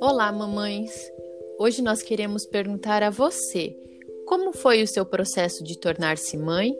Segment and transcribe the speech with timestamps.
[0.00, 0.92] Olá, mamães!
[1.58, 3.76] Hoje nós queremos perguntar a você
[4.26, 6.76] como foi o seu processo de tornar-se mãe?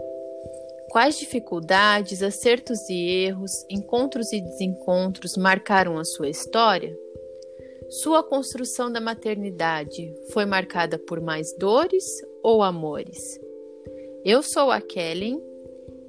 [0.91, 6.97] Quais dificuldades, acertos e erros, encontros e desencontros marcaram a sua história?
[7.89, 12.05] Sua construção da maternidade foi marcada por mais dores
[12.41, 13.41] ou amores?
[14.25, 15.43] Eu sou a Kellen.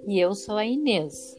[0.08, 1.36] E eu sou a Inês.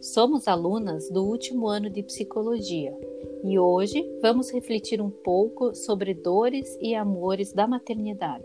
[0.00, 2.96] Somos alunas do último ano de psicologia
[3.44, 8.44] e hoje vamos refletir um pouco sobre dores e amores da maternidade.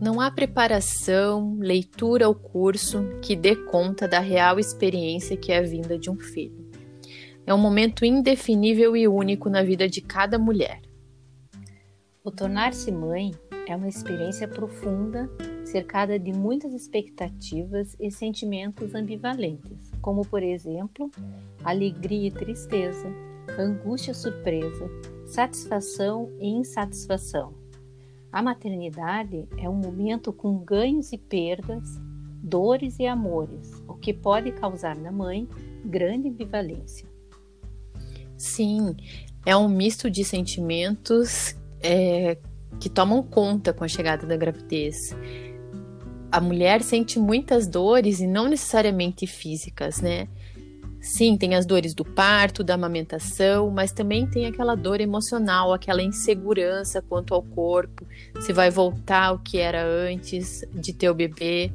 [0.00, 5.62] Não há preparação, leitura ou curso que dê conta da real experiência que é a
[5.62, 6.66] vinda de um filho.
[7.46, 10.87] É um momento indefinível e único na vida de cada mulher.
[12.24, 13.32] O tornar-se mãe
[13.66, 15.30] é uma experiência profunda,
[15.64, 21.10] cercada de muitas expectativas e sentimentos ambivalentes, como, por exemplo,
[21.62, 23.08] alegria e tristeza,
[23.58, 24.90] angústia e surpresa,
[25.26, 27.54] satisfação e insatisfação.
[28.32, 32.00] A maternidade é um momento com ganhos e perdas,
[32.42, 35.48] dores e amores, o que pode causar na mãe
[35.84, 37.06] grande ambivalência.
[38.36, 38.96] Sim,
[39.46, 42.36] é um misto de sentimentos é,
[42.80, 45.16] que tomam conta com a chegada da gravidez.
[46.30, 50.28] A mulher sente muitas dores e não necessariamente físicas, né?
[51.00, 56.02] Sim, tem as dores do parto, da amamentação, mas também tem aquela dor emocional, aquela
[56.02, 58.04] insegurança quanto ao corpo,
[58.40, 61.70] se vai voltar ao que era antes de ter o bebê,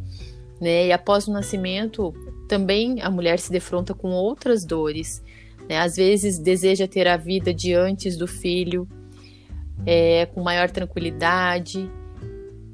[0.60, 0.88] né?
[0.88, 2.14] E após o nascimento,
[2.50, 5.24] também a mulher se defronta com outras dores,
[5.70, 5.80] né?
[5.80, 8.88] Às vezes deseja ter a vida de antes do filho,
[9.86, 11.90] é, com maior tranquilidade,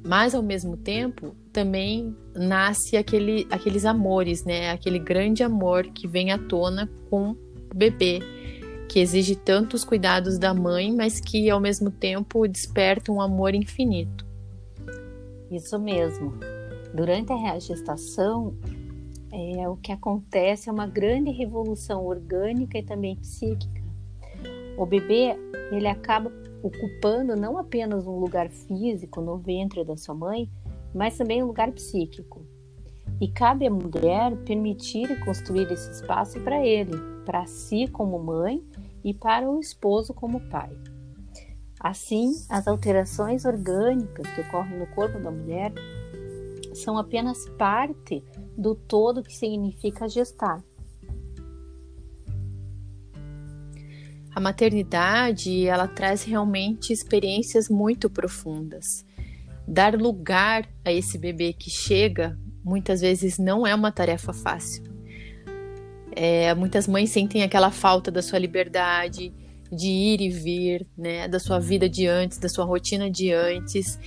[0.04, 4.70] mas ao mesmo tempo também nasce aquele, aqueles amores, né?
[4.70, 8.20] Aquele grande amor que vem à tona com o bebê,
[8.88, 14.26] que exige tantos cuidados da mãe, mas que ao mesmo tempo desperta um amor infinito.
[15.50, 16.34] Isso mesmo.
[16.94, 18.54] Durante a gestação,
[19.32, 23.80] é, o que acontece é uma grande revolução orgânica e também psíquica.
[24.76, 25.36] O bebê
[25.70, 26.30] ele acaba
[26.62, 30.50] ocupando não apenas um lugar físico no ventre da sua mãe,
[30.94, 32.44] mas também um lugar psíquico.
[33.20, 38.64] E cabe à mulher permitir e construir esse espaço para ele, para si como mãe
[39.04, 40.70] e para o esposo como pai.
[41.78, 45.72] Assim, as alterações orgânicas que ocorrem no corpo da mulher
[46.74, 48.22] são apenas parte
[48.56, 50.62] do todo que significa gestar.
[54.40, 59.04] A maternidade, ela traz realmente experiências muito profundas.
[59.68, 64.82] Dar lugar a esse bebê que chega, muitas vezes não é uma tarefa fácil.
[66.16, 69.30] É, muitas mães sentem aquela falta da sua liberdade,
[69.70, 73.98] de ir e vir, né, da sua vida de antes, da sua rotina de antes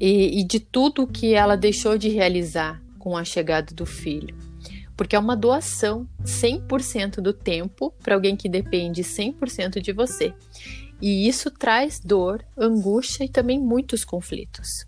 [0.00, 4.34] e, e de tudo que ela deixou de realizar com a chegada do filho
[4.96, 10.34] porque é uma doação 100% do tempo para alguém que depende 100% de você.
[11.00, 14.86] E isso traz dor, angústia e também muitos conflitos.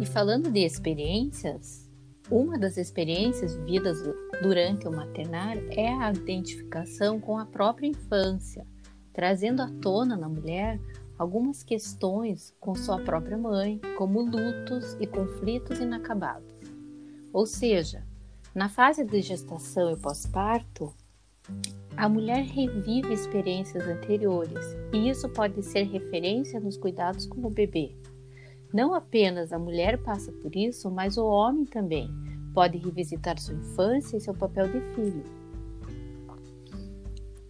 [0.00, 1.88] E falando de experiências,
[2.30, 3.98] uma das experiências vividas
[4.42, 8.66] durante o maternar é a identificação com a própria infância,
[9.12, 10.80] trazendo à tona na mulher
[11.18, 16.54] algumas questões com sua própria mãe, como lutos e conflitos inacabados.
[17.32, 18.06] Ou seja,
[18.54, 20.92] na fase de gestação e pós-parto,
[21.96, 27.94] a mulher revive experiências anteriores e isso pode ser referência nos cuidados com o bebê.
[28.72, 32.10] Não apenas a mulher passa por isso, mas o homem também
[32.54, 35.24] pode revisitar sua infância e seu papel de filho.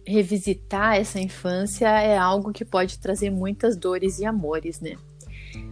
[0.05, 4.97] Revisitar essa infância é algo que pode trazer muitas dores e amores, né?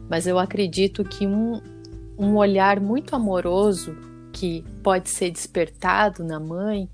[0.09, 1.61] Mas eu acredito que um,
[2.17, 3.95] um olhar muito amoroso
[4.37, 6.87] que pode ser despertado na mãe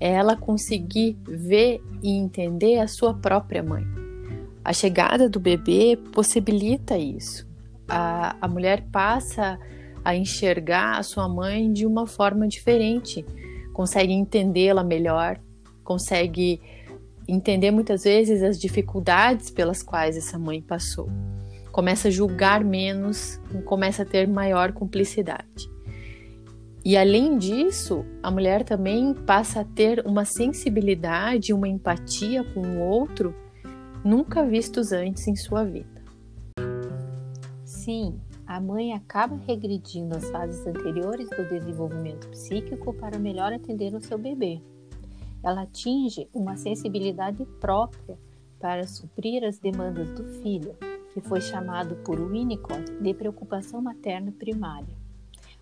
[0.00, 3.84] é ela conseguir ver e entender a sua própria mãe.
[4.64, 7.46] A chegada do bebê possibilita isso.
[7.86, 9.58] A, a mulher passa
[10.02, 13.26] a enxergar a sua mãe de uma forma diferente,
[13.74, 15.38] consegue entendê-la melhor,
[15.84, 16.62] consegue
[17.28, 21.10] entender muitas vezes as dificuldades pelas quais essa mãe passou.
[21.70, 25.68] Começa a julgar menos, começa a ter maior cumplicidade.
[26.84, 32.80] E além disso, a mulher também passa a ter uma sensibilidade, uma empatia com o
[32.80, 33.34] outro
[34.02, 36.02] nunca vistos antes em sua vida.
[37.64, 44.00] Sim, a mãe acaba regredindo as fases anteriores do desenvolvimento psíquico para melhor atender o
[44.00, 44.60] seu bebê.
[45.42, 48.18] Ela atinge uma sensibilidade própria
[48.58, 50.74] para suprir as demandas do filho,
[51.12, 54.99] que foi chamado por Winnicott de preocupação materna primária.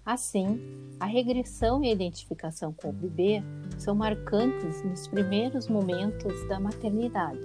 [0.09, 0.59] Assim,
[0.99, 3.43] a regressão e a identificação com o bebê
[3.77, 7.39] são marcantes nos primeiros momentos da maternidade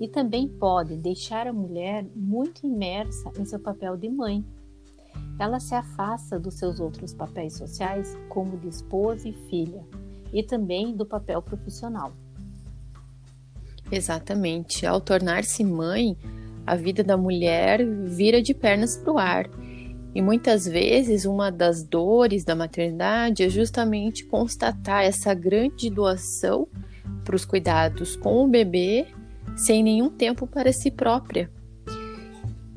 [0.00, 4.42] e também podem deixar a mulher muito imersa em seu papel de mãe.
[5.38, 9.84] Ela se afasta dos seus outros papéis sociais, como de esposa e filha,
[10.32, 12.10] e também do papel profissional.
[13.90, 14.86] Exatamente.
[14.86, 16.16] Ao tornar-se mãe,
[16.66, 19.50] a vida da mulher vira de pernas para o ar
[20.14, 26.68] e muitas vezes uma das dores da maternidade é justamente constatar essa grande doação
[27.24, 29.06] para os cuidados com o bebê
[29.56, 31.50] sem nenhum tempo para si própria.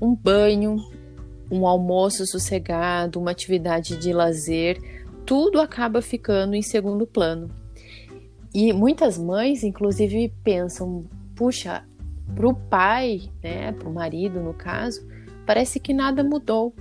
[0.01, 0.77] Um banho,
[1.51, 4.79] um almoço sossegado, uma atividade de lazer,
[5.25, 7.49] tudo acaba ficando em segundo plano.
[8.53, 11.05] E muitas mães, inclusive, pensam:
[11.35, 11.83] puxa,
[12.33, 15.05] para o pai, né, para o marido no caso,
[15.45, 16.73] parece que nada mudou.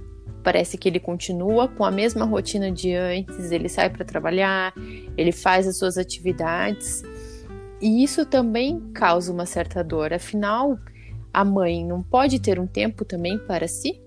[0.44, 4.75] Parece que ele continua com a mesma rotina de antes, ele sai para trabalhar,
[5.17, 7.02] ele faz as suas atividades.
[7.81, 10.12] E isso também causa uma certa dor.
[10.12, 10.79] Afinal,
[11.32, 14.00] a mãe não pode ter um tempo também para si?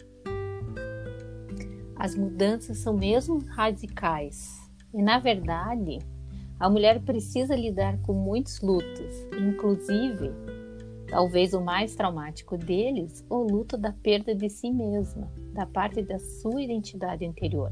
[1.95, 4.57] As mudanças são mesmo radicais.
[4.94, 5.98] E na verdade,
[6.60, 10.31] a mulher precisa lidar com muitos lutos, inclusive
[11.09, 16.19] Talvez o mais traumático deles, o luto da perda de si mesma, da parte da
[16.19, 17.71] sua identidade anterior.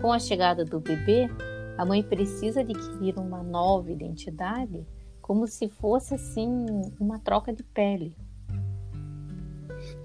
[0.00, 1.28] Com a chegada do bebê,
[1.76, 4.86] a mãe precisa adquirir uma nova identidade,
[5.20, 6.64] como se fosse assim
[7.00, 8.16] uma troca de pele.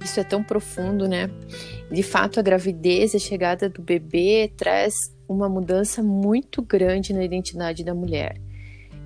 [0.04, 1.30] Isso é tão profundo, né?
[1.92, 4.94] De fato, a gravidez e a chegada do bebê traz
[5.28, 8.42] uma mudança muito grande na identidade da mulher.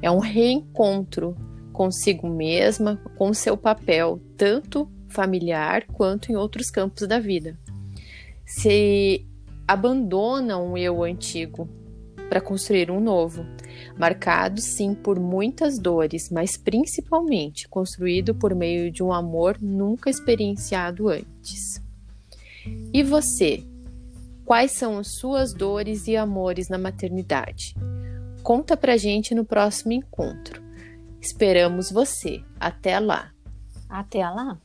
[0.01, 1.35] É um reencontro
[1.73, 7.57] consigo mesma, com seu papel, tanto familiar quanto em outros campos da vida.
[8.45, 9.25] Se
[9.67, 11.67] abandona um eu antigo
[12.29, 13.45] para construir um novo,
[13.97, 21.09] marcado sim por muitas dores, mas principalmente construído por meio de um amor nunca experienciado
[21.09, 21.81] antes.
[22.93, 23.63] E você?
[24.45, 27.75] Quais são as suas dores e amores na maternidade?
[28.41, 30.62] Conta pra gente no próximo encontro.
[31.23, 32.43] Esperamos você.
[32.59, 33.31] Até lá.
[33.89, 34.59] Até lá.